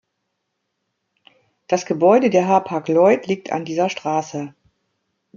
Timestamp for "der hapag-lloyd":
2.31-3.27